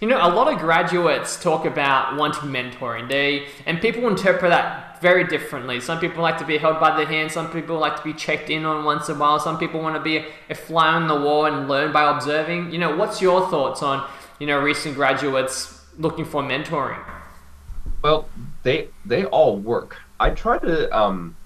[0.00, 3.08] you know, a lot of graduates talk about wanting mentoring.
[3.08, 5.78] They and people interpret that very differently.
[5.80, 7.30] Some people like to be held by the hand.
[7.30, 9.38] Some people like to be checked in on once in a while.
[9.38, 12.72] Some people want to be a fly on the wall and learn by observing.
[12.72, 14.08] You know, what's your thoughts on
[14.38, 17.02] you know recent graduates looking for mentoring?
[18.02, 18.26] Well,
[18.62, 19.98] they they all work.
[20.18, 21.36] I try to um,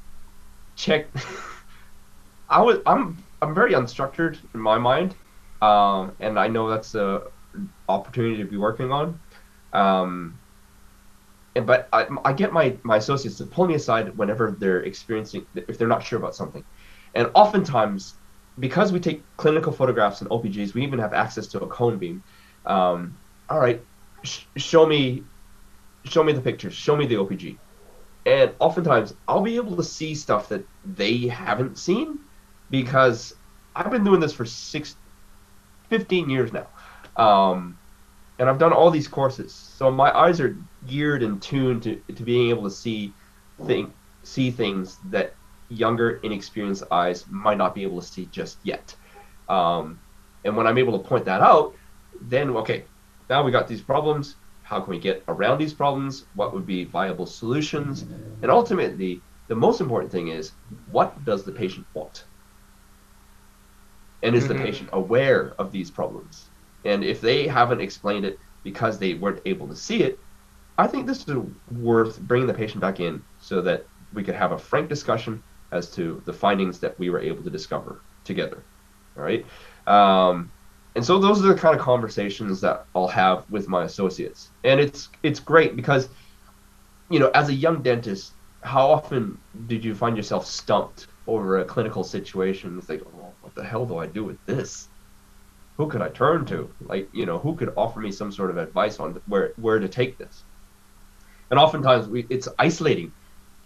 [0.77, 1.07] check.
[2.48, 5.16] I was I'm I'm very unstructured in my mind,
[5.61, 7.23] um, and I know that's a
[7.89, 9.20] opportunity to be working on.
[9.73, 10.38] Um,
[11.56, 15.46] and but I, I get my my associates to pull me aside whenever they're experiencing
[15.55, 16.65] if they're not sure about something,
[17.15, 18.19] and oftentimes
[18.59, 22.23] because we take clinical photographs and OPGs, we even have access to a cone beam.
[22.65, 23.82] Um, all right,
[24.24, 25.24] sh- show me
[26.05, 27.59] show me the pictures, show me the OPG.
[28.27, 32.18] And oftentimes I'll be able to see stuff that they haven't seen
[32.71, 33.34] because
[33.74, 34.96] I've been doing this for six,
[35.91, 36.68] 15 years now.
[37.16, 37.78] Um,
[38.38, 39.52] and I've done all these courses.
[39.52, 43.12] So my eyes are geared and tuned to, to being able to see
[43.65, 45.34] thing, see things that
[45.68, 48.95] younger, inexperienced eyes might not be able to see just yet.
[49.48, 50.01] Um,
[50.45, 51.74] and when I'm able to point that out,
[52.21, 52.84] then okay,
[53.30, 56.24] now we got these problems how can we get around these problems?
[56.34, 58.02] What would be viable solutions?
[58.43, 60.52] And ultimately, the most important thing is
[60.90, 62.24] what does the patient want?
[64.22, 64.54] And is mm-hmm.
[64.54, 66.49] the patient aware of these problems?
[66.84, 70.19] And if they haven't explained it because they weren't able to see it,
[70.77, 71.37] I think this is
[71.71, 75.91] worth bringing the patient back in so that we could have a frank discussion as
[75.93, 78.62] to the findings that we were able to discover together.
[79.16, 79.44] All right.
[79.87, 80.50] Um,
[80.94, 84.50] and so those are the kind of conversations that I'll have with my associates.
[84.62, 86.09] And it's it's great because
[87.10, 88.32] you know, as a young dentist,
[88.62, 92.78] how often did you find yourself stumped over a clinical situation?
[92.78, 94.88] It's like, oh, what the hell do I do with this?
[95.77, 96.71] Who could I turn to?
[96.83, 99.89] Like, you know, who could offer me some sort of advice on where where to
[99.89, 100.44] take this?
[101.50, 103.12] And oftentimes we, it's isolating.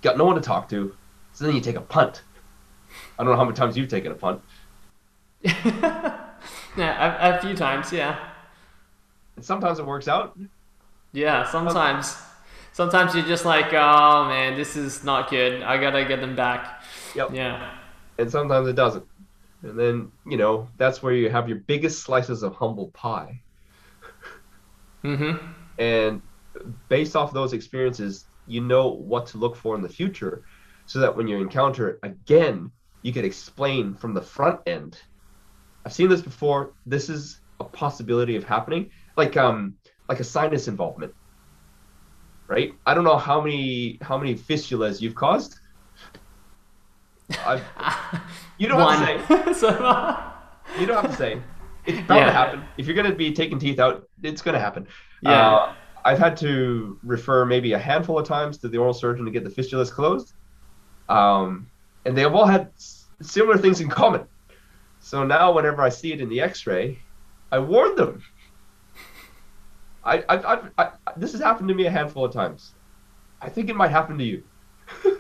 [0.03, 0.95] Got no one to talk to,
[1.33, 2.23] so then you take a punt.
[3.19, 4.41] I don't know how many times you've taken a punt.
[6.77, 8.19] Yeah, a, a few times, yeah.
[9.37, 10.39] And sometimes it works out.
[11.13, 12.17] Yeah, sometimes.
[12.73, 15.63] Sometimes you're just like, oh man, this is not good.
[15.63, 16.83] I gotta get them back.
[17.17, 17.31] Yep.
[17.33, 17.77] Yeah.
[18.19, 19.05] And sometimes it doesn't.
[19.63, 23.43] And then, you know, that's where you have your biggest slices of humble pie.
[25.05, 25.37] mm-hmm.
[25.79, 26.23] And
[26.89, 30.45] based off those experiences, you know what to look for in the future
[30.87, 34.99] so that when you encounter it again, you can explain from the front end
[35.85, 36.75] I've seen this before.
[36.87, 39.77] This is a possibility of happening, like um
[40.09, 41.15] like a sinus involvement,
[42.49, 42.73] right?
[42.87, 45.59] I don't know how many how many fistulas you've caused.
[47.45, 47.63] I've,
[48.59, 48.99] you don't One.
[48.99, 49.55] have to say.
[49.61, 49.71] so,
[50.79, 51.43] you don't have to say.
[51.87, 52.27] It's bound yeah.
[52.27, 52.65] to happen.
[52.77, 54.87] If you're going to be taking teeth out, it's going to happen.
[55.23, 55.31] Yeah.
[55.31, 55.75] Uh,
[56.05, 59.45] I've had to refer maybe a handful of times to the oral surgeon to get
[59.45, 60.33] the fistulas closed.
[61.09, 61.71] Um,
[62.05, 62.71] and they have all had
[63.21, 64.27] similar things in common.
[65.01, 66.99] So now, whenever I see it in the X-ray,
[67.51, 68.23] I warn them.
[70.05, 72.75] I, I, I, I, this has happened to me a handful of times.
[73.41, 74.43] I think it might happen to you.